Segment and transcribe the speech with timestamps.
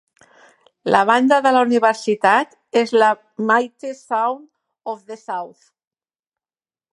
[0.93, 3.09] La banda de la universitat és la
[3.51, 4.49] Mighty Sound
[4.95, 5.71] of the South.